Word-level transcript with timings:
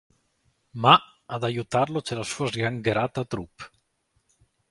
Ma, 0.83 0.95
ad 1.27 1.43
aiutarlo 1.43 2.01
c'è 2.01 2.15
la 2.15 2.23
sua 2.23 2.47
sgangherata 2.47 3.23
troupe. 3.23 3.69